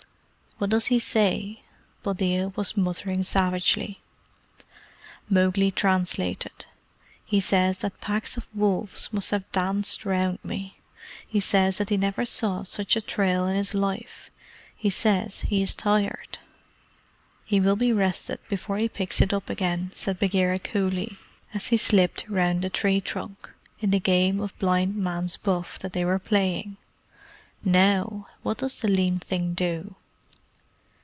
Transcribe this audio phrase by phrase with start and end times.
[0.57, 1.63] What does he say?"
[2.03, 3.99] Buldeo was muttering savagely.
[5.27, 6.67] Mowgli translated.
[7.25, 10.77] "He says that packs of wolves must have danced round me.
[11.27, 14.29] He says that he never saw such a trail in his life.
[14.75, 16.37] He says he is tired."
[17.43, 21.17] "He will be rested before he picks it up again," said Bagheera coolly,
[21.55, 23.49] as he slipped round a tree trunk,
[23.79, 26.77] in the game of blindman's buff that they were playing.
[27.65, 29.95] "NOW, what does the lean thing do?"